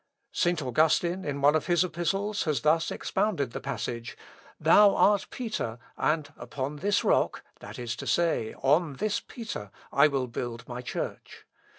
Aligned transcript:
_'St. 0.35 0.59
Augustine, 0.63 1.23
in 1.23 1.41
one 1.41 1.53
of 1.53 1.67
his 1.67 1.83
epistles, 1.83 2.45
has 2.45 2.61
thus 2.61 2.89
expounded 2.89 3.51
the 3.51 3.61
passage, 3.61 4.17
'Thou 4.59 4.95
art 4.95 5.27
Peter, 5.29 5.77
and 5.95 6.33
upon 6.37 6.77
this 6.77 7.03
rock, 7.03 7.43
that 7.59 7.77
is 7.77 7.95
to 7.97 8.07
say, 8.07 8.55
on 8.63 8.93
this 8.93 9.19
Peter, 9.19 9.69
I 9.91 10.07
will 10.07 10.25
build 10.25 10.67
my 10.67 10.81
Church.' 10.81 11.45